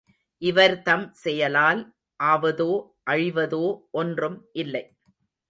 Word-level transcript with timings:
இவர்தம் 0.41 1.03
செயலால் 1.13 1.81
ஆவதோ, 2.19 2.71
அழிவதோ 3.09 3.63
ஒன்றும் 3.93 4.39
இல்லை. 4.55 4.83